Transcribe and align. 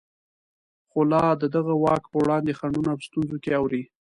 خو 0.89 0.99
لا 1.11 1.23
د 1.41 1.43
دغه 1.55 1.73
واک 1.83 2.03
په 2.11 2.17
وړاندې 2.23 2.57
خنډونه 2.59 2.91
په 2.95 3.03
ستونزو 3.07 3.37
کې 3.43 3.51
اوړي. 3.59 3.83